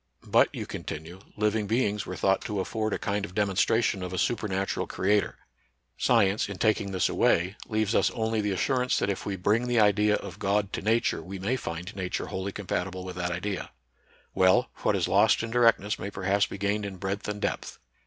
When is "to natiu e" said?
10.73-11.21